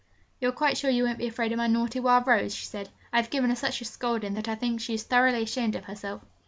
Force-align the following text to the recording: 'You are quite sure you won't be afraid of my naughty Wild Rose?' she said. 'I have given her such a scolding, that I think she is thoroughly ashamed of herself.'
'You 0.39 0.49
are 0.49 0.51
quite 0.51 0.79
sure 0.79 0.89
you 0.89 1.03
won't 1.03 1.19
be 1.19 1.27
afraid 1.27 1.51
of 1.51 1.59
my 1.59 1.67
naughty 1.67 1.99
Wild 1.99 2.25
Rose?' 2.25 2.55
she 2.55 2.65
said. 2.65 2.89
'I 3.13 3.17
have 3.21 3.29
given 3.29 3.51
her 3.51 3.55
such 3.55 3.81
a 3.81 3.85
scolding, 3.85 4.33
that 4.33 4.47
I 4.49 4.55
think 4.55 4.81
she 4.81 4.95
is 4.95 5.03
thoroughly 5.03 5.43
ashamed 5.43 5.75
of 5.75 5.85
herself.' 5.85 6.23